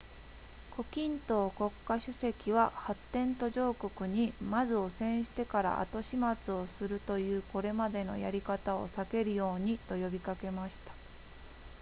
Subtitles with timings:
[0.71, 10.91] 胡錦濤国家主席は発展途上国にまず汚染してから後始末をするというこれまでのやり方を避けるようにと呼びかけました